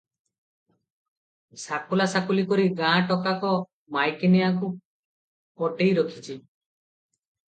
ସାକୁଲା 1.63 2.07
ସାକୁଲି 2.13 2.45
କରି 2.53 2.65
ଗାଁ 2.79 2.93
ଗୋଟାକ 3.11 3.51
ମାଇକିନିଆଙ୍କୁ 3.97 4.71
ପଟେଇରଖିଛି। 5.61 6.39